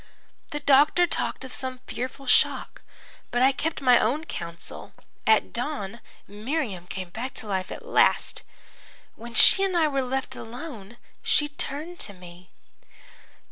[0.49, 2.81] "The doctor talked of some fearful shock,
[3.29, 4.93] but I kept my own counsel.
[5.27, 8.41] At dawn Miriam came back to life at last.
[9.13, 12.49] When she and I were left alone, she turned to me.